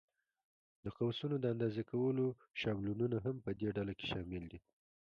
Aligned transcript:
د 0.83 0.85
قوسونو 0.97 1.35
د 1.39 1.45
اندازې 1.53 1.83
کولو 1.91 2.25
شابلونونه 2.59 3.17
هم 3.25 3.35
په 3.45 3.51
دې 3.59 3.69
ډله 3.77 3.93
کې 3.99 4.05
شامل 4.11 4.43
دي. 4.51 4.59